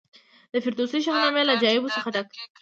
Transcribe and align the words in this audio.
د 0.53 0.55
فردوسي 0.63 0.99
شاهنامه 1.05 1.41
له 1.47 1.53
عجایبو 1.57 1.93
څخه 1.95 2.09
ډکه 2.15 2.33
ده. 2.49 2.55